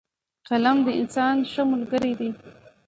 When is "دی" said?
2.19-2.29